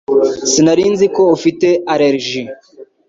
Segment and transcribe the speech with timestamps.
[0.51, 2.43] Sinari nzi ko ufite allergie